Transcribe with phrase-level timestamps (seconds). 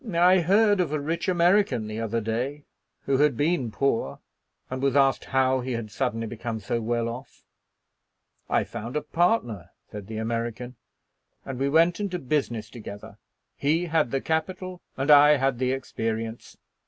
[0.15, 2.63] "I heard of a rich American the other day
[3.01, 4.17] who had been poor,
[4.67, 7.45] and was asked how he had suddenly become so well off.
[8.49, 10.75] 'I found a partner,' said the American,
[11.45, 13.19] 'and we went into business together.
[13.55, 16.57] He had the capital and I had the experience.